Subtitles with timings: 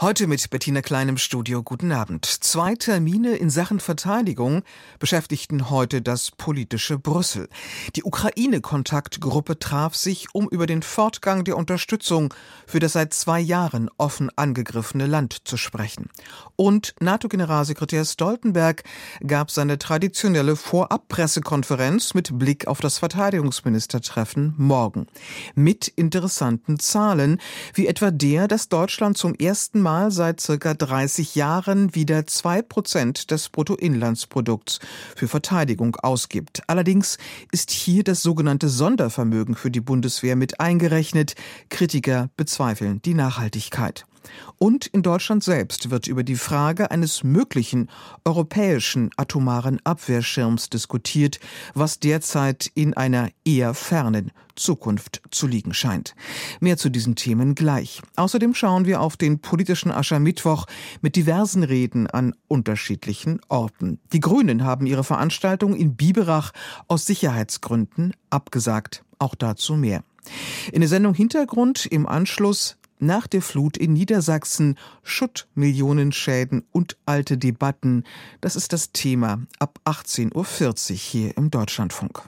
[0.00, 1.62] Heute mit Bettina Klein im Studio.
[1.62, 2.26] Guten Abend.
[2.26, 4.64] Zwei Termine in Sachen Verteidigung
[4.98, 7.48] beschäftigten heute das politische Brüssel.
[7.94, 12.34] Die Ukraine-Kontaktgruppe traf sich, um über den Fortgang der Unterstützung
[12.66, 16.10] für das seit zwei Jahren offen angegriffene Land zu sprechen.
[16.56, 18.82] Und NATO-Generalsekretär Stoltenberg
[19.24, 25.06] gab seine traditionelle Vorabpressekonferenz mit Blick auf das Verteidigungsministertreffen morgen.
[25.54, 27.40] Mit interessanten Zahlen,
[27.74, 33.30] wie etwa der, dass Deutschland zum ersten Mal seit circa 30 Jahren wieder zwei Prozent
[33.30, 34.80] des Bruttoinlandsprodukts
[35.14, 36.62] für Verteidigung ausgibt.
[36.68, 37.18] Allerdings
[37.52, 41.34] ist hier das sogenannte Sondervermögen für die Bundeswehr mit eingerechnet.
[41.68, 44.06] Kritiker bezweifeln die Nachhaltigkeit.
[44.58, 47.88] Und in Deutschland selbst wird über die Frage eines möglichen
[48.24, 51.40] europäischen atomaren Abwehrschirms diskutiert,
[51.74, 56.14] was derzeit in einer eher fernen Zukunft zu liegen scheint.
[56.60, 58.02] Mehr zu diesen Themen gleich.
[58.16, 60.66] Außerdem schauen wir auf den politischen Aschermittwoch
[61.00, 63.98] mit diversen Reden an unterschiedlichen Orten.
[64.12, 66.52] Die Grünen haben ihre Veranstaltung in Biberach
[66.88, 69.04] aus Sicherheitsgründen abgesagt.
[69.18, 70.02] Auch dazu mehr.
[70.72, 78.04] In der Sendung Hintergrund im Anschluss nach der Flut in Niedersachsen Schuttmillionenschäden und alte Debatten.
[78.40, 82.22] Das ist das Thema ab 18.40 Uhr hier im Deutschlandfunk.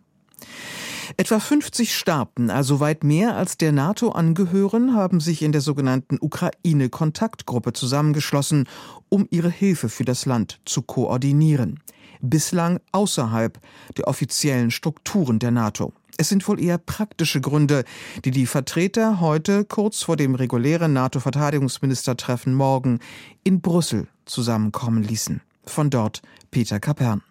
[1.17, 6.19] Etwa 50 Staaten, also weit mehr als der NATO angehören, haben sich in der sogenannten
[6.21, 8.69] Ukraine-Kontaktgruppe zusammengeschlossen,
[9.09, 11.81] um ihre Hilfe für das Land zu koordinieren.
[12.21, 13.61] Bislang außerhalb
[13.97, 15.93] der offiziellen Strukturen der NATO.
[16.19, 17.85] Es sind wohl eher praktische Gründe,
[18.25, 23.01] die die Vertreter heute kurz vor dem regulären NATO-Verteidigungsministertreffen morgen
[23.45, 25.43] in Brüssel zusammenkommen ließen.
[25.65, 27.23] Von dort Peter Kapern.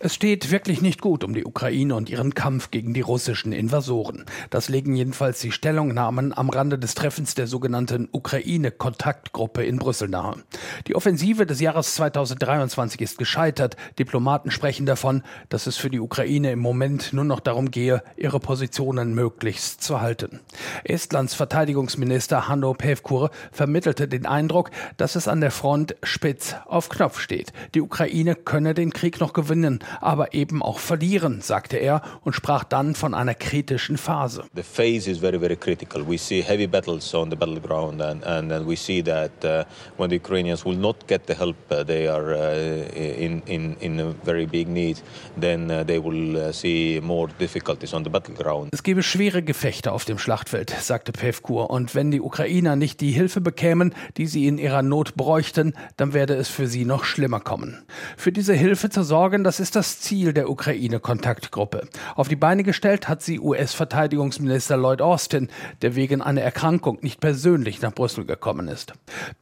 [0.00, 4.24] Es steht wirklich nicht gut um die Ukraine und ihren Kampf gegen die russischen Invasoren.
[4.50, 10.42] Das legen jedenfalls die Stellungnahmen am Rande des Treffens der sogenannten Ukraine-Kontaktgruppe in Brüssel nahe.
[10.88, 13.76] Die Offensive des Jahres 2023 ist gescheitert.
[13.96, 18.40] Diplomaten sprechen davon, dass es für die Ukraine im Moment nur noch darum gehe, ihre
[18.40, 20.40] Positionen möglichst zu halten.
[20.82, 27.20] Estlands Verteidigungsminister Hanno Pevkur vermittelte den Eindruck, dass es an der Front spitz auf Knopf
[27.20, 27.52] steht.
[27.76, 32.64] Die Ukraine könne den Krieg noch gewinnen, aber eben auch verlieren, sagte er und sprach
[32.64, 34.44] dann von einer kritischen Phase.
[34.54, 36.06] The phase is very very critical.
[36.06, 39.64] We see heavy battles on the battleground and and, and we see that uh,
[39.96, 44.00] when the Ukrainians will not get the help uh, they are uh, in in in
[44.00, 45.00] a very big need,
[45.40, 48.70] then uh, they will uh, see more difficulties on the battleground.
[48.72, 53.12] Es gebe schwere Gefechte auf dem Schlachtfeld, sagte Pevkur, und wenn die Ukrainer nicht die
[53.12, 57.40] Hilfe bekämen, die sie in ihrer Not bräuchten, dann werde es für sie noch schlimmer
[57.40, 57.84] kommen.
[58.16, 61.88] Für diese Hilfe zu sorgen, das ist das Ziel der Ukraine-Kontaktgruppe.
[62.14, 65.48] Auf die Beine gestellt hat sie US-Verteidigungsminister Lloyd Austin,
[65.82, 68.92] der wegen einer Erkrankung nicht persönlich nach Brüssel gekommen ist.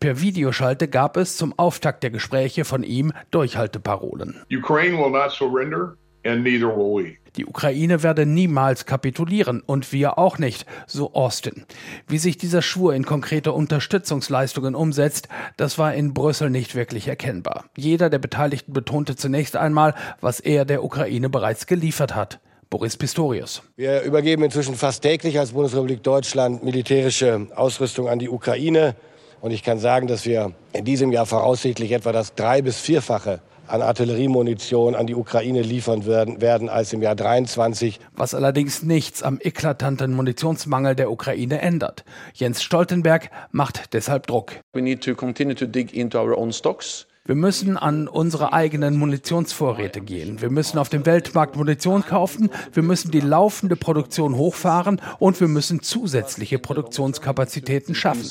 [0.00, 4.42] Per Videoschalte gab es zum Auftakt der Gespräche von ihm Durchhalteparolen.
[4.50, 7.16] Ukraine will not surrender and neither will we.
[7.36, 11.64] Die Ukraine werde niemals kapitulieren und wir auch nicht, so Austin.
[12.06, 17.64] Wie sich dieser Schwur in konkrete Unterstützungsleistungen umsetzt, das war in Brüssel nicht wirklich erkennbar.
[17.76, 22.38] Jeder der Beteiligten betonte zunächst einmal, was er der Ukraine bereits geliefert hat.
[22.68, 23.62] Boris Pistorius.
[23.76, 28.94] Wir übergeben inzwischen fast täglich als Bundesrepublik Deutschland militärische Ausrüstung an die Ukraine.
[29.40, 33.40] Und ich kann sagen, dass wir in diesem Jahr voraussichtlich etwa das drei- bis vierfache
[33.66, 38.00] an Artilleriemunition an die Ukraine liefern werden, werden als im Jahr 23.
[38.16, 42.04] Was allerdings nichts am eklatanten Munitionsmangel der Ukraine ändert.
[42.34, 44.52] Jens Stoltenberg macht deshalb Druck.
[44.72, 47.06] We need to continue to dig into our own stocks.
[47.24, 50.42] Wir müssen an unsere eigenen Munitionsvorräte gehen.
[50.42, 52.50] Wir müssen auf dem Weltmarkt Munition kaufen.
[52.72, 58.28] Wir müssen die laufende Produktion hochfahren und wir müssen zusätzliche Produktionskapazitäten schaffen.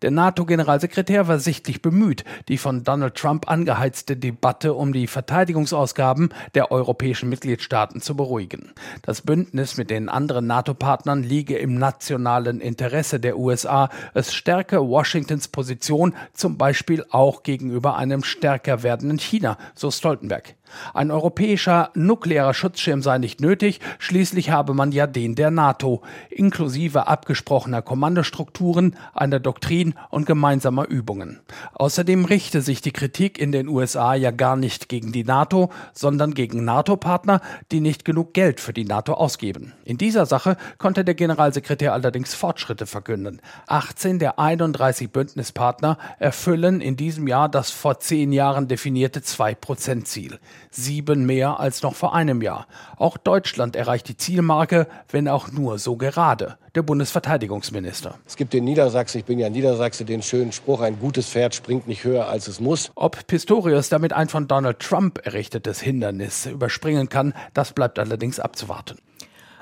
[0.00, 6.72] Der NATO-Generalsekretär war sichtlich bemüht, die von Donald Trump angeheizte Debatte um die Verteidigungsausgaben der
[6.72, 8.72] europäischen Mitgliedstaaten zu beruhigen.
[9.02, 13.90] Das Bündnis mit den anderen NATO-Partnern liege im nationalen Interesse der USA.
[14.14, 20.54] Es stärke Washingtons Position, zum Beispiel auch gegenüber einem stärker werdenden China, so Stoltenberg.
[20.94, 27.06] Ein europäischer nuklearer Schutzschirm sei nicht nötig, schließlich habe man ja den der NATO, inklusive
[27.06, 31.40] abgesprochener Kommandostrukturen, einer Doktrin und gemeinsamer Übungen.
[31.74, 36.34] Außerdem richte sich die Kritik in den USA ja gar nicht gegen die NATO, sondern
[36.34, 37.40] gegen NATO-Partner,
[37.72, 39.72] die nicht genug Geld für die NATO ausgeben.
[39.84, 43.40] In dieser Sache konnte der Generalsekretär allerdings Fortschritte verkünden.
[43.66, 50.38] 18 der 31 Bündnispartner erfüllen in diesem Jahr das vor zehn Jahren definierte 2-Prozent-Ziel.
[50.70, 52.66] Sieben mehr als noch vor einem Jahr.
[52.96, 56.58] Auch Deutschland erreicht die Zielmarke, wenn auch nur so gerade.
[56.74, 58.18] Der Bundesverteidigungsminister.
[58.26, 61.54] Es gibt in Niedersachsen, ich bin ja in Niedersachsen, den schönen Spruch, ein gutes Pferd
[61.54, 62.90] springt nicht höher als es muss.
[62.94, 68.98] Ob Pistorius damit ein von Donald Trump errichtetes Hindernis überspringen kann, das bleibt allerdings abzuwarten.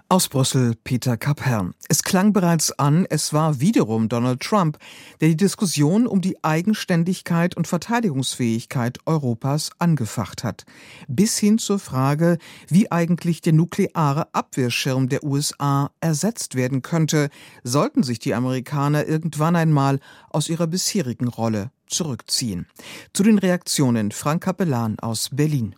[0.09, 1.75] Aus Brüssel Peter Kapern.
[1.89, 4.79] Es klang bereits an, es war wiederum Donald Trump,
[5.21, 10.65] der die Diskussion um die Eigenständigkeit und Verteidigungsfähigkeit Europas angefacht hat.
[11.09, 12.39] Bis hin zur Frage,
[12.69, 17.29] wie eigentlich der nukleare Abwehrschirm der USA ersetzt werden könnte,
[17.65, 19.99] sollten sich die Amerikaner irgendwann einmal
[20.31, 22.69] aus ihrer bisherigen Rolle zurückziehen.
[23.13, 25.75] Zu den Reaktionen Frank Kapellan aus Berlin.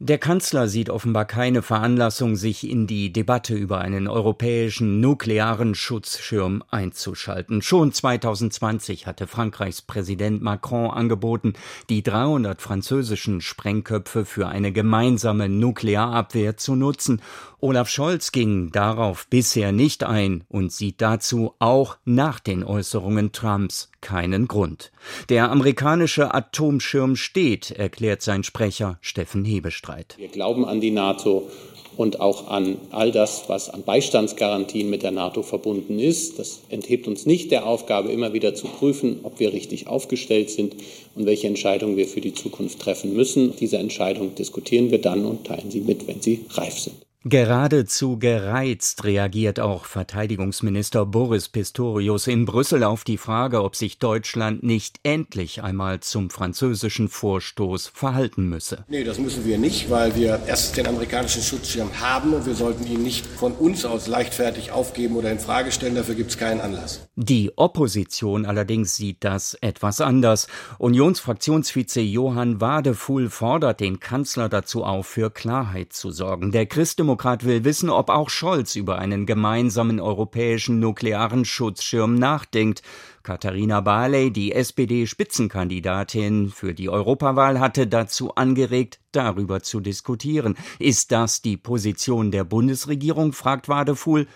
[0.00, 6.64] Der Kanzler sieht offenbar keine Veranlassung, sich in die Debatte über einen europäischen nuklearen Schutzschirm
[6.68, 7.62] einzuschalten.
[7.62, 11.52] Schon 2020 hatte Frankreichs Präsident Macron angeboten,
[11.90, 17.22] die 300 französischen Sprengköpfe für eine gemeinsame Nuklearabwehr zu nutzen.
[17.60, 23.92] Olaf Scholz ging darauf bisher nicht ein und sieht dazu auch nach den Äußerungen Trumps
[24.04, 24.92] keinen Grund.
[25.30, 30.14] Der amerikanische Atomschirm steht, erklärt sein Sprecher Steffen Hebestreit.
[30.18, 31.50] Wir glauben an die NATO
[31.96, 36.38] und auch an all das, was an Beistandsgarantien mit der NATO verbunden ist.
[36.38, 40.76] Das enthebt uns nicht der Aufgabe, immer wieder zu prüfen, ob wir richtig aufgestellt sind
[41.14, 43.56] und welche Entscheidungen wir für die Zukunft treffen müssen.
[43.56, 46.96] Diese Entscheidung diskutieren wir dann und teilen sie mit, wenn sie reif sind.
[47.26, 54.62] Geradezu gereizt reagiert auch Verteidigungsminister Boris Pistorius in Brüssel auf die Frage, ob sich Deutschland
[54.62, 58.84] nicht endlich einmal zum französischen Vorstoß verhalten müsse.
[58.88, 62.86] Nee, das müssen wir nicht, weil wir erstens den amerikanischen Schutzschirm haben und wir sollten
[62.86, 65.94] ihn nicht von uns aus leichtfertig aufgeben oder in Frage stellen.
[65.94, 67.08] Dafür gibt es keinen Anlass.
[67.16, 70.46] Die Opposition allerdings sieht das etwas anders.
[70.76, 76.52] Unionsfraktionsvize Johann Wadefuhl fordert den Kanzler dazu auf, für Klarheit zu sorgen.
[76.52, 82.82] Der Christdemokrat Christdemokrat will wissen, ob auch Scholz über einen gemeinsamen europäischen nuklearen Schutzschirm nachdenkt.
[83.22, 90.56] Katharina Barley, die SPD-Spitzenkandidatin für die Europawahl, hatte dazu angeregt, darüber zu diskutieren.
[90.78, 93.32] Ist das die Position der Bundesregierung?
[93.32, 94.26] fragt Wadefuhl.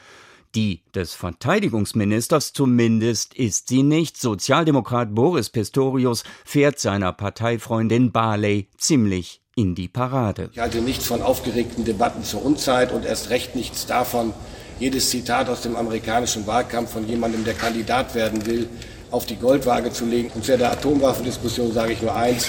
[0.55, 4.17] Die des Verteidigungsministers zumindest ist sie nicht.
[4.17, 10.51] Sozialdemokrat Boris Pistorius fährt seiner Parteifreundin Barley ziemlich in die Parade.
[10.53, 14.33] Ich halte nichts von aufgeregten Debatten zur Unzeit und erst recht nichts davon,
[14.79, 18.69] jedes Zitat aus dem amerikanischen Wahlkampf von jemandem, der Kandidat werden will,
[19.11, 20.31] auf die Goldwaage zu legen.
[20.33, 22.47] Und zu der Atomwaffendiskussion sage ich nur eins.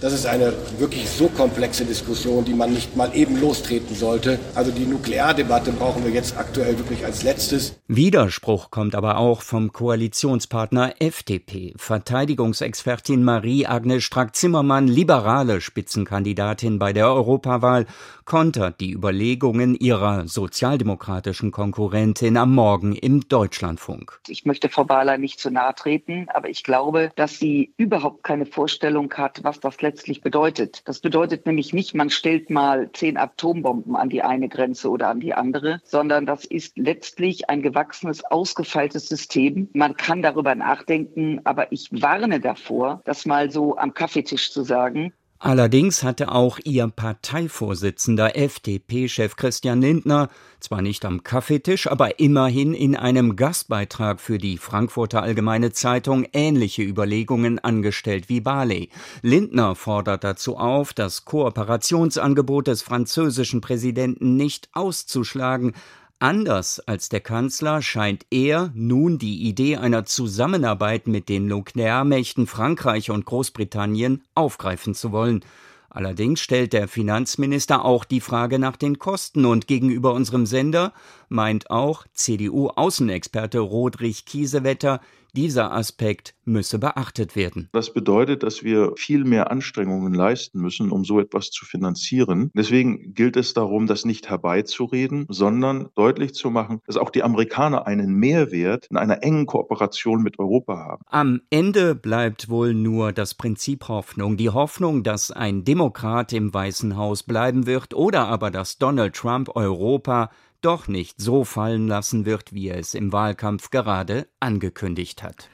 [0.00, 4.38] Das ist eine wirklich so komplexe Diskussion, die man nicht mal eben lostreten sollte.
[4.54, 7.80] Also die Nukleardebatte brauchen wir jetzt aktuell wirklich als letztes.
[7.88, 11.74] Widerspruch kommt aber auch vom Koalitionspartner FDP.
[11.76, 17.86] Verteidigungsexpertin Marie-Agnes Strack-Zimmermann, liberale Spitzenkandidatin bei der Europawahl,
[18.24, 24.20] kontert die Überlegungen ihrer sozialdemokratischen Konkurrentin am Morgen im Deutschlandfunk.
[24.28, 28.44] Ich möchte Frau Bahler nicht zu nahe treten, aber ich glaube, dass sie überhaupt keine
[28.44, 30.82] Vorstellung hat, was das letztlich bedeutet.
[30.84, 35.18] Das bedeutet nämlich nicht, man stellt mal zehn Atombomben an die eine Grenze oder an
[35.18, 39.70] die andere, sondern das ist letztlich ein gewachsenes, ausgefeiltes System.
[39.72, 45.14] Man kann darüber nachdenken, aber ich warne davor, das mal so am Kaffeetisch zu sagen.
[45.40, 52.96] Allerdings hatte auch ihr Parteivorsitzender FDP-Chef Christian Lindner zwar nicht am Kaffeetisch, aber immerhin in
[52.96, 58.90] einem Gastbeitrag für die Frankfurter Allgemeine Zeitung ähnliche Überlegungen angestellt wie Barley.
[59.22, 65.74] Lindner fordert dazu auf, das Kooperationsangebot des französischen Präsidenten nicht auszuschlagen,
[66.20, 73.12] Anders als der Kanzler scheint er nun die Idee einer Zusammenarbeit mit den Nuklearmächten Frankreich
[73.12, 75.44] und Großbritannien aufgreifen zu wollen.
[75.90, 80.92] Allerdings stellt der Finanzminister auch die Frage nach den Kosten und gegenüber unserem Sender
[81.28, 85.00] meint auch CDU-Außenexperte Rodrich Kiesewetter,
[85.34, 87.68] dieser Aspekt müsse beachtet werden.
[87.72, 92.50] Das bedeutet, dass wir viel mehr Anstrengungen leisten müssen, um so etwas zu finanzieren.
[92.54, 97.86] Deswegen gilt es darum, das nicht herbeizureden, sondern deutlich zu machen, dass auch die Amerikaner
[97.86, 101.02] einen Mehrwert in einer engen Kooperation mit Europa haben.
[101.06, 104.36] Am Ende bleibt wohl nur das Prinzip Hoffnung.
[104.36, 109.54] Die Hoffnung, dass ein Demokrat im Weißen Haus bleiben wird oder aber dass Donald Trump
[109.54, 110.30] Europa
[110.60, 115.48] doch nicht so fallen lassen wird, wie er es im Wahlkampf gerade angekündigt hat.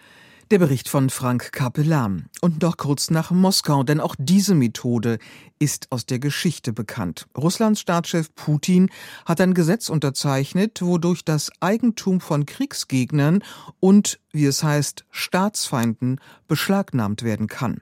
[0.51, 2.27] Der Bericht von Frank Capellan.
[2.43, 5.19] Und noch kurz nach Moskau, denn auch diese Methode
[5.59, 7.27] ist aus der Geschichte bekannt.
[7.37, 8.91] Russlands Staatschef Putin
[9.25, 13.43] hat ein Gesetz unterzeichnet, wodurch das Eigentum von Kriegsgegnern
[13.81, 17.81] und, wie es heißt, Staatsfeinden beschlagnahmt werden kann.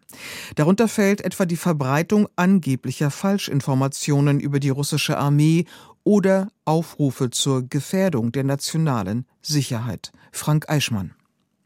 [0.55, 5.67] Darunter fällt etwa die Verbreitung angeblicher Falschinformationen über die russische Armee
[6.05, 10.13] oder Aufrufe zur Gefährdung der nationalen Sicherheit.
[10.33, 11.15] Frank Eichmann.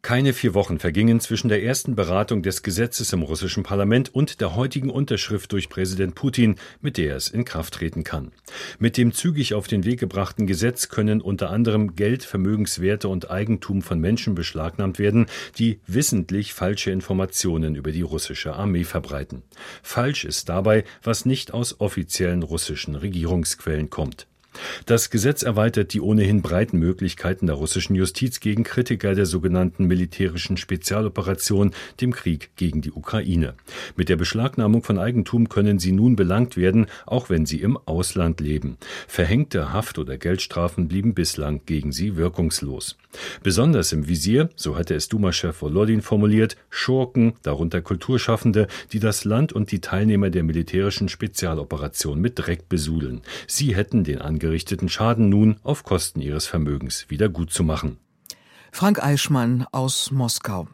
[0.06, 4.54] Keine vier Wochen vergingen zwischen der ersten Beratung des Gesetzes im russischen Parlament und der
[4.54, 8.30] heutigen Unterschrift durch Präsident Putin, mit der es in Kraft treten kann.
[8.78, 13.82] Mit dem zügig auf den Weg gebrachten Gesetz können unter anderem Geld, Vermögenswerte und Eigentum
[13.82, 15.26] von Menschen beschlagnahmt werden,
[15.58, 19.42] die wissentlich falsche Informationen über die russische Armee verbreiten.
[19.82, 24.28] Falsch ist dabei, was nicht aus offiziellen russischen Regierungsquellen kommt.
[24.86, 30.56] Das Gesetz erweitert die ohnehin breiten Möglichkeiten der russischen Justiz gegen Kritiker der sogenannten militärischen
[30.56, 33.54] Spezialoperation, dem Krieg gegen die Ukraine.
[33.96, 38.40] Mit der Beschlagnahmung von Eigentum können sie nun belangt werden, auch wenn sie im Ausland
[38.40, 38.76] leben.
[39.08, 42.96] Verhängte Haft- oder Geldstrafen blieben bislang gegen sie wirkungslos.
[43.42, 49.52] Besonders im Visier, so hatte es Duma-Chef Volodin formuliert, Schurken, darunter Kulturschaffende, die das Land
[49.52, 53.22] und die Teilnehmer der militärischen Spezialoperation mit Dreck besudeln.
[53.46, 57.98] Sie hätten den angerichteten Schaden nun auf Kosten ihres Vermögens wieder gut zu machen.
[58.70, 60.68] Frank Eichmann aus Moskau.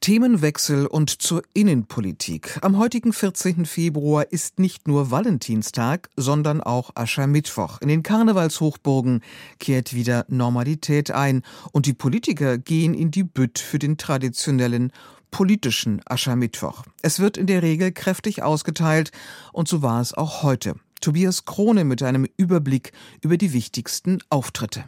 [0.00, 2.58] Themenwechsel und zur Innenpolitik.
[2.60, 3.64] Am heutigen 14.
[3.64, 7.80] Februar ist nicht nur Valentinstag, sondern auch Aschermittwoch.
[7.80, 9.22] In den Karnevalshochburgen
[9.58, 11.42] kehrt wieder Normalität ein
[11.72, 14.92] und die Politiker gehen in die Bütt für den traditionellen
[15.30, 16.84] politischen Aschermittwoch.
[17.00, 19.10] Es wird in der Regel kräftig ausgeteilt
[19.52, 20.74] und so war es auch heute.
[21.06, 22.90] Tobias Krone mit einem Überblick
[23.22, 24.86] über die wichtigsten Auftritte.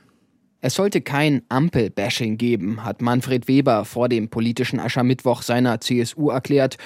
[0.61, 6.77] Es sollte kein Ampel-Bashing geben, hat Manfred Weber vor dem politischen Aschermittwoch seiner CSU erklärt.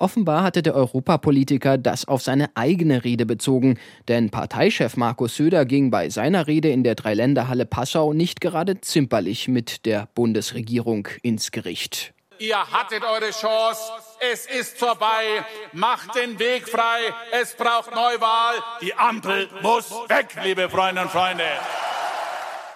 [0.00, 3.78] Offenbar hatte der Europapolitiker das auf seine eigene Rede bezogen,
[4.08, 9.46] denn Parteichef Markus Söder ging bei seiner Rede in der Dreiländerhalle Passau nicht gerade zimperlich
[9.46, 12.12] mit der Bundesregierung ins Gericht.
[12.40, 14.09] Ihr hattet eure Chance.
[14.20, 15.44] Es ist vorbei.
[15.72, 17.00] Macht den Weg frei.
[17.30, 18.54] Es braucht Neuwahl.
[18.82, 21.44] Die Ampel muss weg, liebe Freundinnen und Freunde.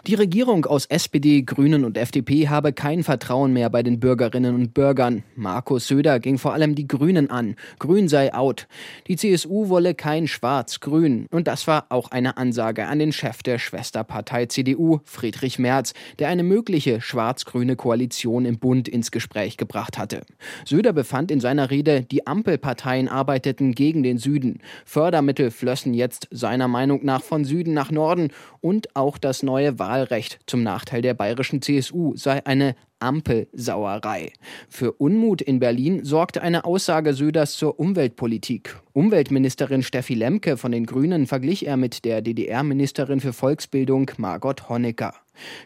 [0.06, 4.75] Die Regierung aus SPD, Grünen und FDP habe kein Vertrauen mehr bei den Bürgerinnen und
[4.75, 5.23] Bürgern.
[5.34, 7.56] Markus Söder ging vor allem die Grünen an.
[7.78, 8.66] Grün sei out.
[9.08, 11.26] Die CSU wolle kein Schwarz-Grün.
[11.30, 16.28] Und das war auch eine Ansage an den Chef der Schwesterpartei CDU, Friedrich Merz, der
[16.28, 20.20] eine mögliche schwarz-grüne Koalition im Bund ins Gespräch gebracht hatte.
[20.66, 24.61] Söder befand in seiner Rede, die Ampelparteien arbeiteten gegen den Süden.
[24.84, 28.28] Fördermittel flössen jetzt seiner Meinung nach von Süden nach Norden
[28.61, 34.32] und auch das neue Wahl Wahlrecht zum Nachteil der bayerischen CSU sei eine Ampelsauerei.
[34.68, 38.76] Für Unmut in Berlin sorgte eine Aussage Söders zur Umweltpolitik.
[38.92, 45.14] Umweltministerin Steffi Lemke von den Grünen verglich er mit der DDR-Ministerin für Volksbildung Margot Honecker.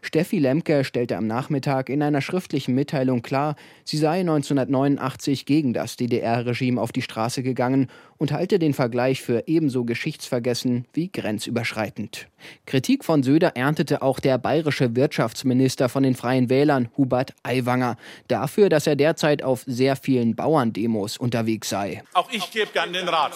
[0.03, 5.97] Steffi Lemke stellte am Nachmittag in einer schriftlichen Mitteilung klar, sie sei 1989 gegen das
[5.97, 12.29] DDR-Regime auf die Straße gegangen und halte den Vergleich für ebenso geschichtsvergessen wie grenzüberschreitend.
[12.67, 17.97] Kritik von Söder erntete auch der bayerische Wirtschaftsminister von den Freien Wählern, Hubert Aiwanger,
[18.29, 22.03] dafür, dass er derzeit auf sehr vielen Bauerndemos unterwegs sei.
[22.15, 23.33] Auch ich gebe gern den Rat.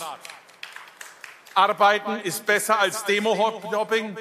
[1.55, 4.17] Arbeiten ist besser als Demo-Hopping.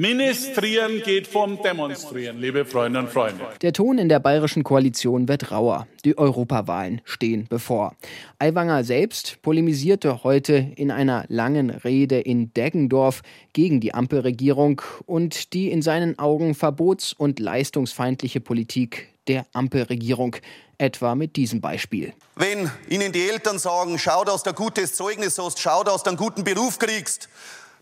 [0.00, 3.44] Ministrieren geht vom Demonstrieren, liebe Freundinnen und Freunde.
[3.62, 5.88] Der Ton in der bayerischen Koalition wird rauer.
[6.04, 7.96] Die Europawahlen stehen bevor.
[8.38, 15.68] Aiwanger selbst polemisierte heute in einer langen Rede in Deggendorf gegen die Ampelregierung und die
[15.68, 20.36] in seinen Augen verbots- und leistungsfeindliche Politik der Ampelregierung.
[20.80, 22.12] Etwa mit diesem Beispiel.
[22.36, 26.10] Wenn Ihnen die Eltern sagen, schau, dass du ein gutes Zeugnis hast, schau, dass du
[26.10, 27.28] einen guten Beruf kriegst,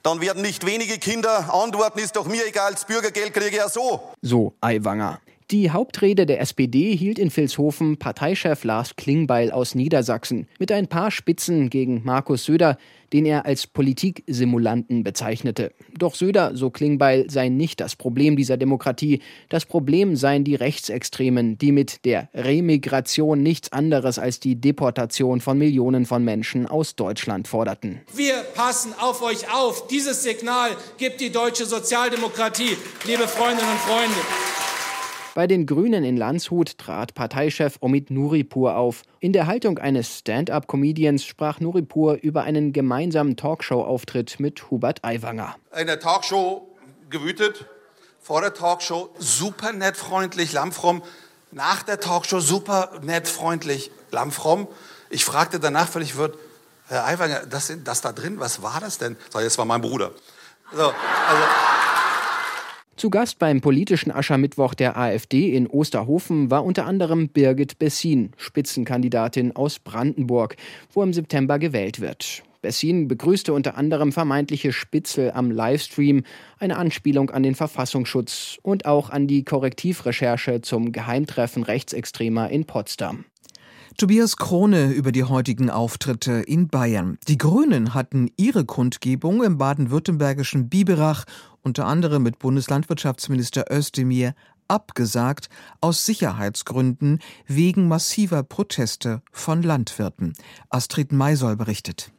[0.06, 3.68] dann werden nicht wenige Kinder antworten, ist doch mir egal, das Bürgergeld kriege ich ja
[3.68, 4.00] so.
[4.22, 5.18] So Aiwanger.
[5.52, 11.12] Die Hauptrede der SPD hielt in Vilshofen Parteichef Lars Klingbeil aus Niedersachsen mit ein paar
[11.12, 12.76] Spitzen gegen Markus Söder,
[13.12, 15.72] den er als Politiksimulanten bezeichnete.
[15.96, 19.20] Doch Söder, so Klingbeil, sei nicht das Problem dieser Demokratie.
[19.48, 25.58] Das Problem seien die Rechtsextremen, die mit der Remigration nichts anderes als die Deportation von
[25.58, 28.00] Millionen von Menschen aus Deutschland forderten.
[28.16, 29.86] Wir passen auf euch auf.
[29.86, 32.76] Dieses Signal gibt die deutsche Sozialdemokratie,
[33.06, 34.65] liebe Freundinnen und Freunde.
[35.36, 39.02] Bei den Grünen in Landshut trat Parteichef Omid Nuripur auf.
[39.20, 45.54] In der Haltung eines Stand-up-Comedians sprach Nuripur über einen gemeinsamen Talkshow-Auftritt mit Hubert Aiwanger.
[45.70, 46.74] Eine Talkshow
[47.10, 47.66] gewütet,
[48.18, 51.02] vor der Talkshow super nett, freundlich, lammfromm
[51.50, 54.66] nach der Talkshow super nett, freundlich, lammfromm.
[55.10, 56.34] Ich fragte danach völlig wird,
[56.88, 59.18] Herr Aiwanger, das, das da drin, was war das denn?
[59.28, 60.12] Sag, das war mein Bruder.
[60.72, 61.44] So, also,
[62.96, 69.54] zu Gast beim politischen Aschermittwoch der AfD in Osterhofen war unter anderem Birgit Bessin, Spitzenkandidatin
[69.54, 70.56] aus Brandenburg,
[70.92, 72.42] wo im September gewählt wird.
[72.62, 76.24] Bessin begrüßte unter anderem vermeintliche Spitzel am Livestream,
[76.58, 83.26] eine Anspielung an den Verfassungsschutz und auch an die Korrektivrecherche zum Geheimtreffen Rechtsextremer in Potsdam.
[83.98, 87.16] Tobias Krone über die heutigen Auftritte in Bayern.
[87.28, 91.24] Die Grünen hatten ihre Kundgebung im baden-württembergischen Biberach
[91.62, 94.34] unter anderem mit Bundeslandwirtschaftsminister Özdemir
[94.68, 95.48] abgesagt
[95.80, 100.34] aus Sicherheitsgründen wegen massiver Proteste von Landwirten.
[100.68, 102.12] Astrid Maisol berichtet.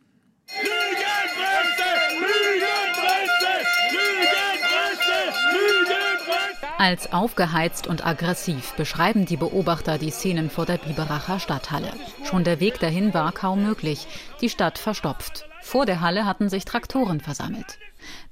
[6.79, 11.91] Als aufgeheizt und aggressiv beschreiben die Beobachter die Szenen vor der Biberacher Stadthalle.
[12.23, 14.07] Schon der Weg dahin war kaum möglich,
[14.41, 15.49] die Stadt verstopft.
[15.63, 17.79] Vor der Halle hatten sich Traktoren versammelt.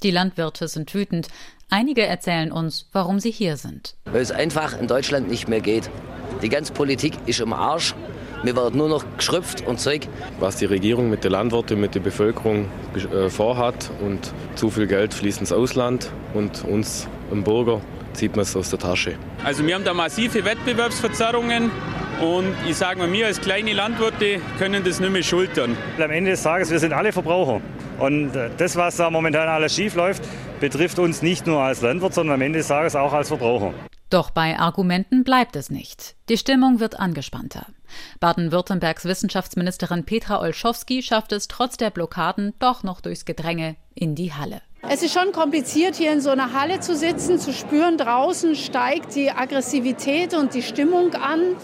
[0.03, 1.27] Die Landwirte sind wütend.
[1.71, 3.95] Einige erzählen uns, warum sie hier sind.
[4.05, 5.89] Weil es einfach in Deutschland nicht mehr geht.
[6.43, 7.95] Die ganze Politik ist im Arsch.
[8.43, 10.07] Mir wird nur noch geschrüpft und Zeug.
[10.39, 15.15] Was die Regierung mit den Landwirten, mit der Bevölkerung äh, vorhat und zu viel Geld
[15.15, 17.81] fließt ins Ausland und uns im Bürger
[18.15, 19.15] zieht man es aus der Tasche.
[19.43, 21.71] Also wir haben da massive Wettbewerbsverzerrungen
[22.21, 25.77] und ich sage mal, wir als kleine Landwirte können das nicht mehr schultern.
[25.97, 27.61] Am Ende des Tages, wir sind alle Verbraucher.
[27.99, 30.23] Und äh, das, was da momentan alles schief läuft,
[30.59, 33.73] betrifft uns nicht nur als Landwirt, sondern am Ende des Tages auch als Verbraucher.
[34.09, 36.15] Doch bei Argumenten bleibt es nicht.
[36.29, 37.65] Die Stimmung wird angespannter.
[38.19, 44.33] Baden-Württembergs Wissenschaftsministerin Petra Olschowski schafft es trotz der Blockaden doch noch durchs Gedränge in die
[44.33, 44.61] Halle.
[44.81, 49.15] Es ist schon kompliziert, hier in so einer Halle zu sitzen, zu spüren, draußen steigt
[49.15, 51.55] die Aggressivität und die Stimmung an.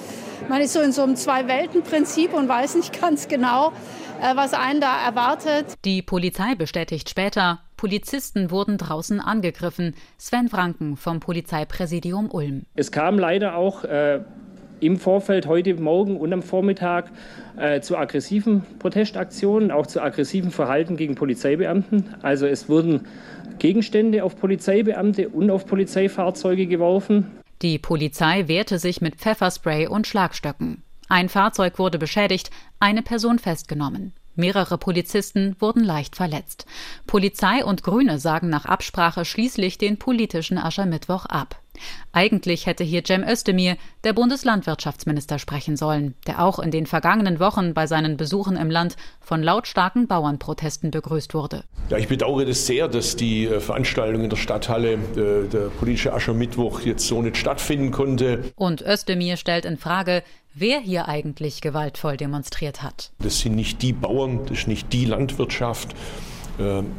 [0.49, 3.73] Man ist so in so einem Zwei-Welten-Prinzip und weiß nicht ganz genau,
[4.21, 5.75] äh, was einen da erwartet.
[5.85, 9.95] Die Polizei bestätigt später, Polizisten wurden draußen angegriffen.
[10.17, 12.65] Sven Franken vom Polizeipräsidium Ulm.
[12.75, 14.21] Es kam leider auch äh,
[14.81, 17.11] im Vorfeld heute Morgen und am Vormittag
[17.57, 22.15] äh, zu aggressiven Protestaktionen, auch zu aggressiven Verhalten gegen Polizeibeamten.
[22.21, 23.07] Also es wurden
[23.59, 27.27] Gegenstände auf Polizeibeamte und auf Polizeifahrzeuge geworfen.
[27.61, 30.81] Die Polizei wehrte sich mit Pfefferspray und Schlagstöcken.
[31.07, 34.13] Ein Fahrzeug wurde beschädigt, eine Person festgenommen.
[34.35, 36.65] Mehrere Polizisten wurden leicht verletzt.
[37.05, 41.60] Polizei und Grüne sagen nach Absprache schließlich den politischen Aschermittwoch ab.
[42.11, 47.73] Eigentlich hätte hier Cem Özdemir, der Bundeslandwirtschaftsminister, sprechen sollen, der auch in den vergangenen Wochen
[47.73, 51.63] bei seinen Besuchen im Land von lautstarken Bauernprotesten begrüßt wurde.
[51.89, 56.13] Ja, ich bedauere das sehr, dass die äh, Veranstaltung in der Stadthalle, äh, der politische
[56.13, 58.51] Aschermittwoch, jetzt so nicht stattfinden konnte.
[58.55, 63.11] Und Özdemir stellt in Frage, wer hier eigentlich gewaltvoll demonstriert hat.
[63.19, 65.95] Das sind nicht die Bauern, das ist nicht die Landwirtschaft.
[66.59, 66.91] Ähm,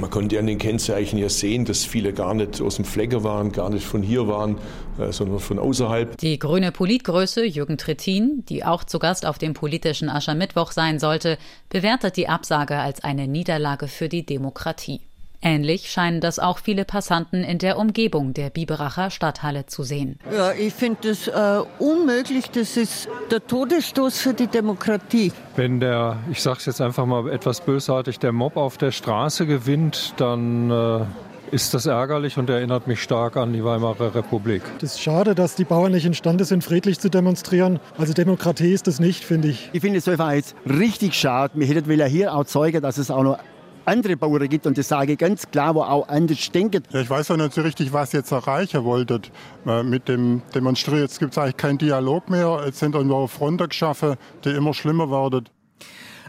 [0.00, 3.52] man konnte an den Kennzeichen ja sehen, dass viele gar nicht aus dem Flecke waren,
[3.52, 4.58] gar nicht von hier waren,
[4.98, 6.16] äh, sondern von außerhalb.
[6.18, 11.38] Die grüne Politgröße Jürgen Trittin, die auch zu Gast auf dem politischen Aschermittwoch sein sollte,
[11.68, 15.00] bewertet die Absage als eine Niederlage für die Demokratie.
[15.42, 20.18] Ähnlich scheinen das auch viele Passanten in der Umgebung der Biberacher Stadthalle zu sehen.
[20.32, 22.50] Ja, ich finde das äh, unmöglich.
[22.50, 25.32] Das ist der Todesstoß für die Demokratie.
[25.56, 29.46] Wenn der, ich sage es jetzt einfach mal etwas bösartig, der Mob auf der Straße
[29.46, 31.04] gewinnt, dann äh
[31.52, 34.62] ist das ärgerlich und erinnert mich stark an die Weimarer Republik.
[34.78, 37.78] Es ist schade, dass die Bauern nicht imstande sind, friedlich zu demonstrieren.
[37.98, 39.68] Also Demokratie ist das nicht, finde ich.
[39.74, 41.52] Ich finde es einfach jetzt richtig schade.
[41.56, 43.38] Wir hätten hier auch zeigen, dass es auch noch
[43.84, 46.82] andere Bauern gibt und das sage ich ganz klar, wo auch anders denken.
[46.90, 49.30] Ja, ich weiß auch nicht so richtig, was ihr jetzt erreichen wolltet
[49.66, 51.02] äh, mit dem Demonstrieren.
[51.02, 52.62] Jetzt gibt es eigentlich keinen Dialog mehr.
[52.64, 55.48] Jetzt sind nur Fronten geschaffen, die immer schlimmer werden.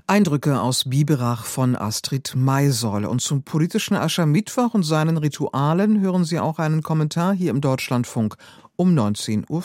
[0.05, 3.05] Eindrücke aus Biberach von Astrid Maisoll.
[3.05, 8.35] Und zum politischen Aschermittwoch und seinen Ritualen hören Sie auch einen Kommentar hier im Deutschlandfunk
[8.75, 9.63] um 19.05 Uhr.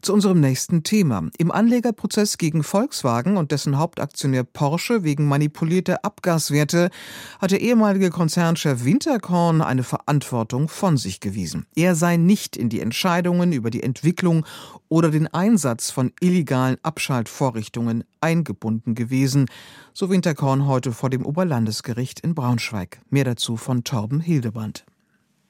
[0.00, 1.28] Zu unserem nächsten Thema.
[1.38, 6.90] Im Anlegerprozess gegen Volkswagen und dessen Hauptaktionär Porsche wegen manipulierter Abgaswerte
[7.40, 11.66] hat der ehemalige Konzernchef Winterkorn eine Verantwortung von sich gewiesen.
[11.74, 14.46] Er sei nicht in die Entscheidungen über die Entwicklung
[14.88, 19.46] oder den Einsatz von illegalen Abschaltvorrichtungen eingebunden gewesen,
[19.92, 23.00] so Winterkorn heute vor dem Oberlandesgericht in Braunschweig.
[23.10, 24.84] Mehr dazu von Torben Hildebrand.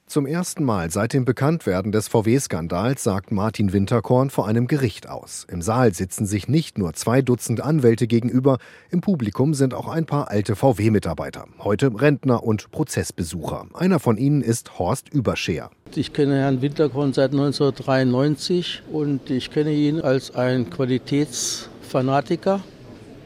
[0.09, 5.47] Zum ersten Mal seit dem Bekanntwerden des VW-Skandals sagt Martin Winterkorn vor einem Gericht aus.
[5.53, 8.57] Im Saal sitzen sich nicht nur zwei Dutzend Anwälte gegenüber,
[8.88, 13.66] im Publikum sind auch ein paar alte VW-Mitarbeiter, heute Rentner und Prozessbesucher.
[13.75, 15.68] Einer von ihnen ist Horst Überscheer.
[15.94, 22.61] Ich kenne Herrn Winterkorn seit 1993 und ich kenne ihn als ein Qualitätsfanatiker,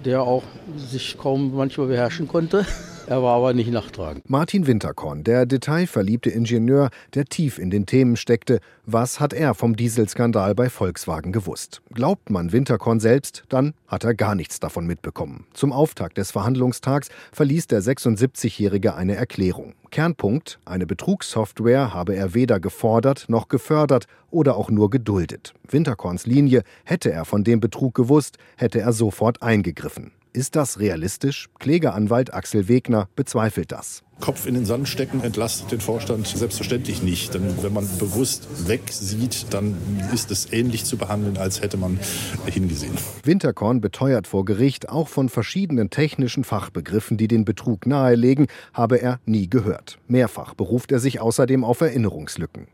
[0.05, 0.43] der auch
[0.77, 2.67] sich kaum manchmal beherrschen konnte.
[3.07, 4.29] Er war aber nicht nachtragend.
[4.31, 8.61] Martin Winterkorn, der detailverliebte Ingenieur, der tief in den Themen steckte.
[8.87, 11.83] Was hat er vom Dieselskandal bei Volkswagen gewusst?
[11.93, 15.47] Glaubt man Winterkorn selbst, dann hat er gar nichts davon mitbekommen.
[15.53, 19.75] Zum Auftakt des Verhandlungstags verließ der 76-Jährige eine Erklärung.
[19.91, 25.55] Kernpunkt, eine Betrugssoftware habe er weder gefordert noch gefördert oder auch nur geduldet.
[25.69, 30.13] Winterkorns Linie, hätte er von dem Betrug gewusst, hätte er sofort eingegriffen.
[30.35, 31.51] Ist das realistisch?
[31.59, 34.03] Klägeranwalt Axel Wegner bezweifelt das.
[34.19, 37.35] Kopf in den Sand stecken entlastet den Vorstand selbstverständlich nicht.
[37.35, 39.77] Denn wenn man bewusst wegsieht, dann
[40.15, 42.01] ist es ähnlich zu behandeln, als hätte man
[42.47, 42.95] hingesehen.
[43.25, 49.21] Winterkorn beteuert vor Gericht, auch von verschiedenen technischen Fachbegriffen, die den Betrug nahelegen, habe er
[49.27, 49.99] nie gehört.
[50.09, 52.69] Mehrfach beruft er sich außerdem auf Erinnerungslücken.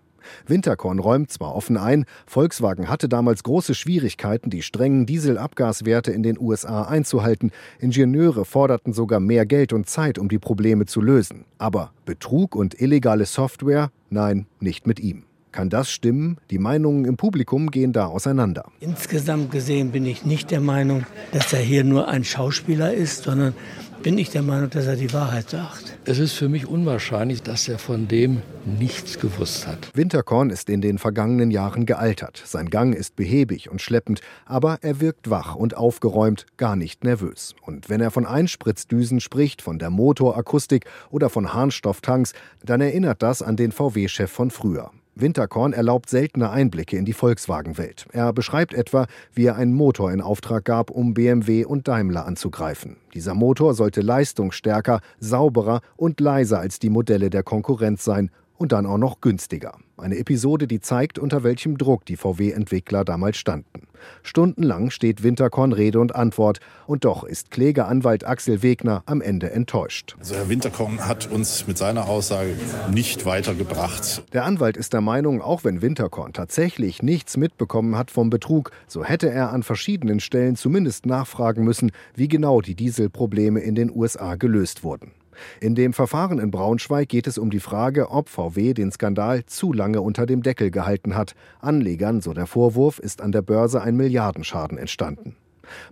[0.46, 6.38] Winterkorn räumt zwar offen ein, Volkswagen hatte damals große Schwierigkeiten, die strengen Dieselabgaswerte in den
[6.38, 7.50] USA einzuhalten.
[7.78, 11.44] Ingenieure forderten sogar mehr Geld und Zeit, um die Probleme zu lösen.
[11.58, 13.90] Aber Betrug und illegale Software?
[14.10, 15.27] Nein, nicht mit ihm.
[15.52, 16.38] Kann das stimmen?
[16.50, 18.64] Die Meinungen im Publikum gehen da auseinander.
[18.80, 23.54] Insgesamt gesehen bin ich nicht der Meinung, dass er hier nur ein Schauspieler ist, sondern
[24.02, 25.98] bin ich der Meinung, dass er die Wahrheit sagt.
[26.04, 29.90] Es ist für mich unwahrscheinlich, dass er von dem nichts gewusst hat.
[29.94, 32.42] Winterkorn ist in den vergangenen Jahren gealtert.
[32.44, 37.54] Sein Gang ist behäbig und schleppend, aber er wirkt wach und aufgeräumt, gar nicht nervös.
[37.62, 42.34] Und wenn er von Einspritzdüsen spricht, von der Motorakustik oder von Harnstofftanks,
[42.64, 44.90] dann erinnert das an den VW-Chef von früher.
[45.20, 48.07] Winterkorn erlaubt seltene Einblicke in die Volkswagen-Welt.
[48.12, 52.96] Er beschreibt etwa, wie er einen Motor in Auftrag gab, um BMW und Daimler anzugreifen.
[53.14, 58.87] Dieser Motor sollte leistungsstärker, sauberer und leiser als die Modelle der Konkurrenz sein und dann
[58.87, 59.79] auch noch günstiger.
[59.97, 63.88] Eine Episode, die zeigt, unter welchem Druck die VW-Entwickler damals standen.
[64.23, 66.61] Stundenlang steht Winterkorn Rede und Antwort.
[66.87, 70.16] Und doch ist Klägeranwalt Axel Wegner am Ende enttäuscht.
[70.18, 72.55] Also Herr Winterkorn hat uns mit seiner Aussage
[72.92, 74.23] nicht weitergebracht.
[74.33, 79.05] Der Anwalt ist der Meinung, auch wenn Winterkorn tatsächlich nichts mitbekommen hat vom Betrug, so
[79.05, 84.37] hätte er an verschiedenen Stellen zumindest nachfragen müssen, wie genau die Dieselprobleme in den USA
[84.37, 85.12] gelöst wurden.
[85.61, 89.72] In dem Verfahren in Braunschweig geht es um die Frage, ob VW den Skandal zu
[89.72, 91.35] lange unter dem Deckel gehalten hat.
[91.61, 95.37] Anlegern, so der Vorwurf, ist an der Börse ein Milliardenschaden entstanden.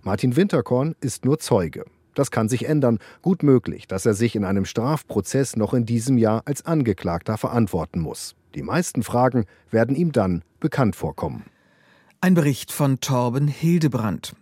[0.03, 1.85] Martin Winterkorn ist nur Zeuge.
[2.15, 2.97] Das kann sich ändern.
[3.21, 7.99] Gut möglich, dass er sich in einem Strafprozess noch in diesem Jahr als Angeklagter verantworten
[7.99, 8.35] muss.
[8.55, 11.43] Die meisten Fragen werden ihm dann bekannt vorkommen.
[12.27, 14.35] Ein Bericht von Torben Hildebrand.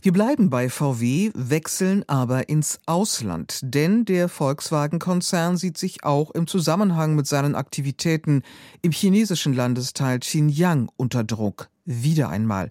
[0.00, 6.46] Wir bleiben bei VW, wechseln aber ins Ausland, denn der Volkswagen-Konzern sieht sich auch im
[6.46, 8.40] Zusammenhang mit seinen Aktivitäten
[8.80, 11.68] im chinesischen Landesteil Xinjiang unter Druck.
[11.84, 12.70] Wieder einmal.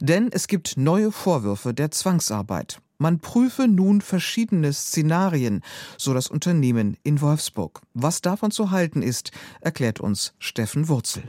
[0.00, 2.80] Denn es gibt neue Vorwürfe der Zwangsarbeit.
[2.96, 5.60] Man prüfe nun verschiedene Szenarien,
[5.98, 7.82] so das Unternehmen in Wolfsburg.
[7.92, 11.24] Was davon zu halten ist, erklärt uns Steffen Wurzel.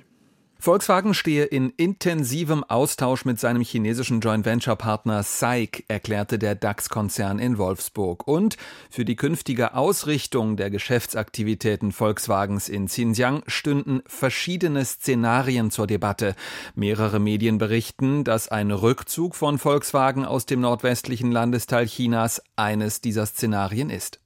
[0.61, 7.39] Volkswagen stehe in intensivem Austausch mit seinem chinesischen Joint Venture Partner SAIC, erklärte der DAX-Konzern
[7.39, 8.27] in Wolfsburg.
[8.27, 8.57] Und
[8.89, 16.35] für die künftige Ausrichtung der Geschäftsaktivitäten Volkswagens in Xinjiang stünden verschiedene Szenarien zur Debatte.
[16.75, 23.25] Mehrere Medien berichten, dass ein Rückzug von Volkswagen aus dem nordwestlichen Landesteil Chinas eines dieser
[23.25, 24.19] Szenarien ist.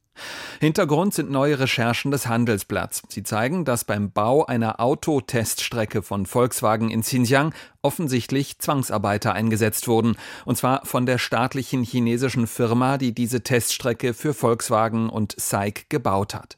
[0.59, 3.03] Hintergrund sind neue Recherchen des Handelsblatts.
[3.09, 10.15] Sie zeigen, dass beim Bau einer Autoteststrecke von Volkswagen in Xinjiang offensichtlich Zwangsarbeiter eingesetzt wurden,
[10.45, 16.33] und zwar von der staatlichen chinesischen Firma, die diese Teststrecke für Volkswagen und SAIC gebaut
[16.33, 16.57] hat.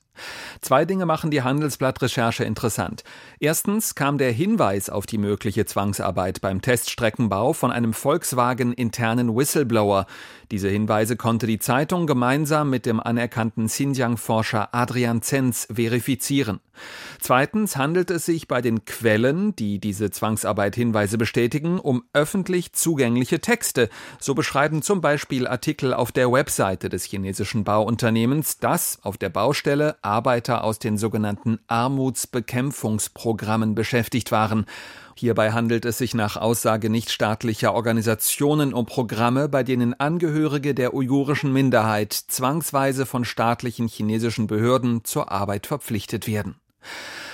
[0.62, 3.04] Zwei Dinge machen die Handelsblatt-Recherche interessant.
[3.40, 10.06] Erstens kam der Hinweis auf die mögliche Zwangsarbeit beim Teststreckenbau von einem Volkswagen-internen Whistleblower.
[10.52, 16.60] Diese Hinweise konnte die Zeitung gemeinsam mit dem anerkannten Xinjiang-Forscher Adrian Zenz verifizieren.
[17.20, 23.40] Zweitens handelt es sich bei den Quellen, die diese Zwangsarbeit Hinweise bestätigen, um öffentlich zugängliche
[23.40, 23.90] Texte.
[24.20, 29.96] So beschreiben zum Beispiel Artikel auf der Webseite des chinesischen Bauunternehmens, dass auf der Baustelle
[30.02, 34.66] Arbeiter aus den sogenannten Armutsbekämpfungsprogrammen beschäftigt waren.
[35.18, 41.54] Hierbei handelt es sich nach Aussage nichtstaatlicher Organisationen um Programme, bei denen Angehörige der uigurischen
[41.54, 46.56] Minderheit zwangsweise von staatlichen chinesischen Behörden zur Arbeit verpflichtet werden.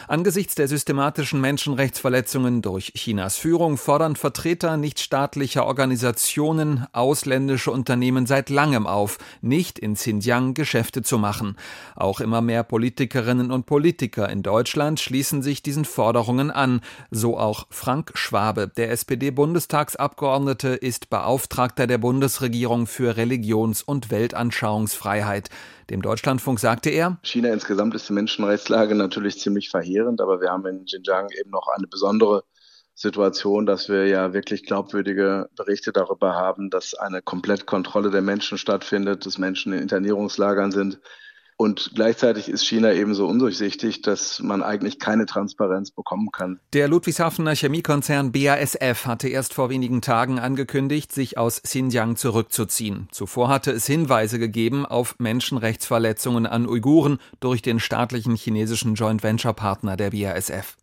[0.08, 8.88] Angesichts der systematischen Menschenrechtsverletzungen durch Chinas Führung fordern Vertreter nichtstaatlicher Organisationen ausländische Unternehmen seit langem
[8.88, 11.56] auf, nicht in Xinjiang Geschäfte zu machen.
[11.96, 17.68] Auch immer mehr Politikerinnen und Politiker in Deutschland schließen sich diesen Forderungen an, so auch
[17.70, 18.68] Frank Schwabe.
[18.68, 25.50] Der SPD-Bundestagsabgeordnete ist Beauftragter der Bundesregierung für Religions- und Weltanschauungsfreiheit.
[25.92, 30.66] Dem Deutschlandfunk sagte er, China insgesamt ist die Menschenrechtslage natürlich ziemlich verheerend, aber wir haben
[30.66, 32.46] in Xinjiang eben noch eine besondere
[32.94, 39.26] Situation, dass wir ja wirklich glaubwürdige Berichte darüber haben, dass eine Komplettkontrolle der Menschen stattfindet,
[39.26, 41.02] dass Menschen in Internierungslagern sind,
[41.62, 46.60] und gleichzeitig ist China ebenso undurchsichtig, dass man eigentlich keine Transparenz bekommen kann.
[46.74, 53.10] Der Ludwigshafener Chemiekonzern BASF hatte erst vor wenigen Tagen angekündigt, sich aus Xinjiang zurückzuziehen.
[53.12, 59.54] Zuvor hatte es Hinweise gegeben auf Menschenrechtsverletzungen an Uiguren durch den staatlichen chinesischen Joint Venture
[59.54, 60.78] Partner der BASF.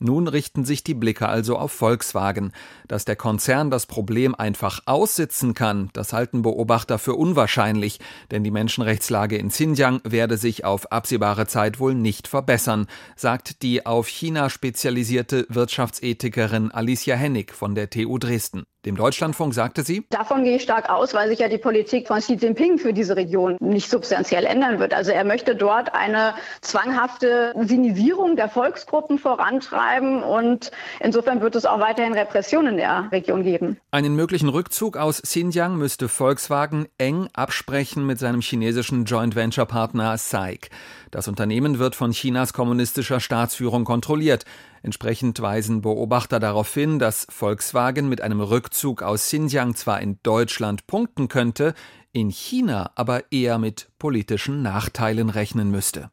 [0.00, 2.52] Nun richten sich die Blicke also auf Volkswagen.
[2.88, 8.00] Dass der Konzern das Problem einfach aussitzen kann, das halten Beobachter für unwahrscheinlich,
[8.30, 13.86] denn die Menschenrechtslage in Xinjiang werde sich auf absehbare Zeit wohl nicht verbessern, sagt die
[13.86, 18.66] auf China spezialisierte Wirtschaftsethikerin Alicia Hennig von der TU Dresden.
[18.86, 22.20] Dem Deutschlandfunk sagte sie, Davon gehe ich stark aus, weil sich ja die Politik von
[22.20, 24.94] Xi Jinping für diese Region nicht substanziell ändern wird.
[24.94, 30.70] Also er möchte dort eine zwanghafte Sinisierung der Volksgruppen vorantreiben und
[31.00, 33.76] insofern wird es auch weiterhin Repressionen in der Region geben.
[33.90, 40.16] Einen möglichen Rückzug aus Xinjiang müsste Volkswagen eng absprechen mit seinem chinesischen Joint Venture Partner
[40.16, 40.70] SAIC.
[41.10, 44.44] Das Unternehmen wird von Chinas kommunistischer Staatsführung kontrolliert.
[44.82, 50.86] Entsprechend weisen Beobachter darauf hin, dass Volkswagen mit einem Rückzug aus Xinjiang zwar in Deutschland
[50.86, 51.74] punkten könnte,
[52.12, 56.10] in China aber eher mit politischen Nachteilen rechnen müsste.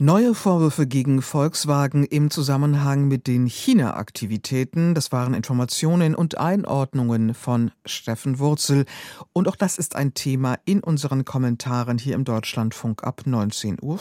[0.00, 7.72] Neue Vorwürfe gegen Volkswagen im Zusammenhang mit den China-Aktivitäten, das waren Informationen und Einordnungen von
[7.84, 8.84] Steffen Wurzel.
[9.32, 13.98] Und auch das ist ein Thema in unseren Kommentaren hier im Deutschlandfunk ab 19.05 Uhr.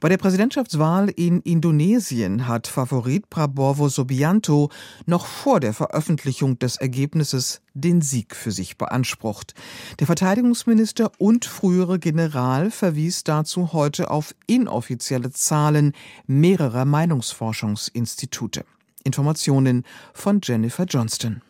[0.00, 4.70] Bei der Präsidentschaftswahl in Indonesien hat Favorit Prabowo Subianto
[5.06, 9.54] noch vor der Veröffentlichung des Ergebnisses den Sieg für sich beansprucht.
[9.98, 15.92] Der Verteidigungsminister und frühere General verwies dazu heute auf inoffizielle Zahlen
[16.26, 18.66] mehrerer Meinungsforschungsinstitute.
[19.02, 21.40] Informationen von Jennifer Johnston.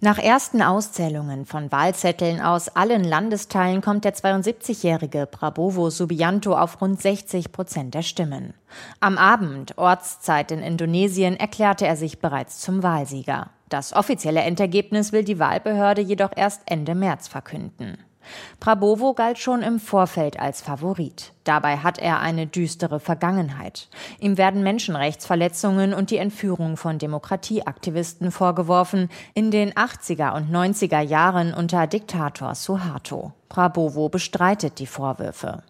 [0.00, 7.00] Nach ersten Auszählungen von Wahlzetteln aus allen Landesteilen kommt der 72-jährige Prabowo Subianto auf rund
[7.00, 8.54] 60 Prozent der Stimmen.
[9.00, 13.50] Am Abend, Ortszeit in Indonesien, erklärte er sich bereits zum Wahlsieger.
[13.68, 17.96] Das offizielle Endergebnis will die Wahlbehörde jedoch erst Ende März verkünden.
[18.60, 21.32] Prabowo galt schon im Vorfeld als Favorit.
[21.44, 23.88] Dabei hat er eine düstere Vergangenheit.
[24.18, 31.52] Ihm werden Menschenrechtsverletzungen und die Entführung von Demokratieaktivisten vorgeworfen in den 80er und 90er Jahren
[31.52, 33.32] unter Diktator Suharto.
[33.48, 35.62] Prabowo bestreitet die Vorwürfe.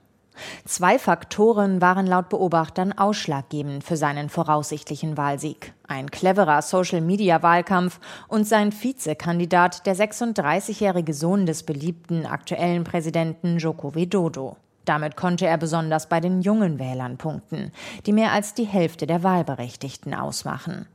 [0.64, 5.72] Zwei Faktoren waren laut Beobachtern ausschlaggebend für seinen voraussichtlichen Wahlsieg.
[5.86, 14.56] Ein cleverer Social-Media-Wahlkampf und sein Vizekandidat, der 36-jährige Sohn des beliebten aktuellen Präsidenten Joko Widodo.
[14.84, 17.72] Damit konnte er besonders bei den jungen Wählern punkten,
[18.06, 20.86] die mehr als die Hälfte der Wahlberechtigten ausmachen.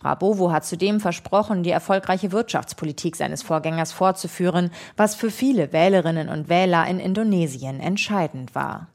[0.00, 6.48] Prabowo hat zudem versprochen, die erfolgreiche Wirtschaftspolitik seines Vorgängers fortzuführen, was für viele Wählerinnen und
[6.48, 8.88] Wähler in Indonesien entscheidend war.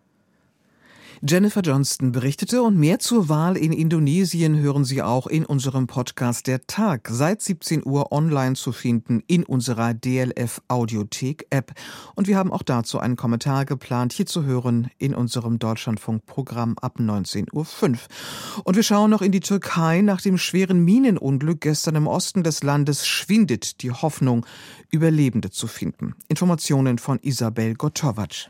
[1.21, 6.47] Jennifer Johnston berichtete und mehr zur Wahl in Indonesien hören Sie auch in unserem Podcast
[6.47, 11.73] Der Tag seit 17 Uhr online zu finden in unserer DLF Audiothek App.
[12.15, 16.99] Und wir haben auch dazu einen Kommentar geplant, hier zu hören in unserem Deutschlandfunk-Programm ab
[16.99, 17.97] 19.05 Uhr.
[18.63, 19.99] Und wir schauen noch in die Türkei.
[19.99, 24.45] Nach dem schweren Minenunglück gestern im Osten des Landes schwindet die Hoffnung,
[24.89, 26.15] Überlebende zu finden.
[26.29, 28.49] Informationen von Isabel Gotovac.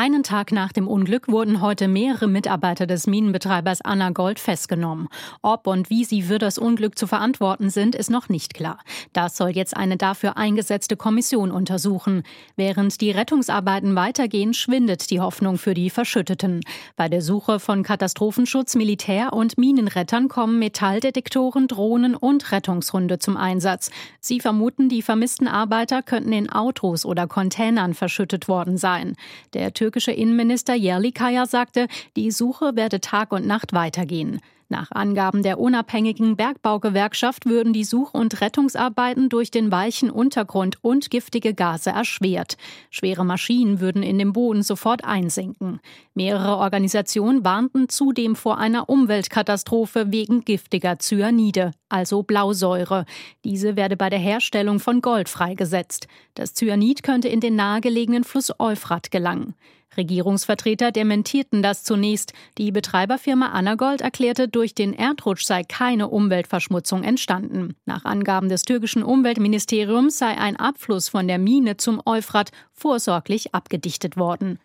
[0.00, 5.08] Einen Tag nach dem Unglück wurden heute mehrere Mitarbeiter des Minenbetreibers Anna Gold festgenommen.
[5.42, 8.78] Ob und wie sie für das Unglück zu verantworten sind, ist noch nicht klar.
[9.12, 12.22] Das soll jetzt eine dafür eingesetzte Kommission untersuchen.
[12.54, 16.60] Während die Rettungsarbeiten weitergehen, schwindet die Hoffnung für die Verschütteten.
[16.94, 23.90] Bei der Suche von Katastrophenschutz, Militär und Minenrettern kommen Metalldetektoren, Drohnen und Rettungshunde zum Einsatz.
[24.20, 29.16] Sie vermuten, die vermissten Arbeiter könnten in Autos oder Containern verschüttet worden sein.
[29.54, 34.38] Der türkische Innenminister Yerlikaya sagte, die Suche werde Tag und Nacht weitergehen.
[34.70, 41.10] Nach Angaben der unabhängigen Bergbaugewerkschaft würden die Such- und Rettungsarbeiten durch den weichen Untergrund und
[41.10, 42.58] giftige Gase erschwert.
[42.90, 45.80] Schwere Maschinen würden in dem Boden sofort einsinken.
[46.12, 53.06] Mehrere Organisationen warnten zudem vor einer Umweltkatastrophe wegen giftiger Cyanide, also Blausäure.
[53.44, 56.08] Diese werde bei der Herstellung von Gold freigesetzt.
[56.34, 59.54] Das Cyanid könnte in den nahegelegenen Fluss Euphrat gelangen.
[59.98, 62.32] Regierungsvertreter dementierten das zunächst.
[62.56, 67.74] Die Betreiberfirma Anagold erklärte, durch den Erdrutsch sei keine Umweltverschmutzung entstanden.
[67.84, 74.16] Nach Angaben des türkischen Umweltministeriums sei ein Abfluss von der Mine zum Euphrat vorsorglich abgedichtet
[74.16, 74.58] worden.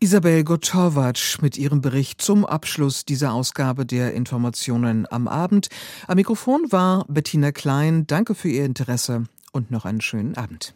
[0.00, 5.68] Isabel Gotovac mit ihrem Bericht zum Abschluss dieser Ausgabe der Informationen am Abend.
[6.06, 8.06] Am Mikrofon war Bettina Klein.
[8.06, 10.74] Danke für Ihr Interesse und noch einen schönen Abend.